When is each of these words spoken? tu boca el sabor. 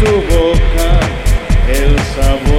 tu 0.00 0.12
boca 0.34 1.00
el 1.68 1.98
sabor. 2.14 2.51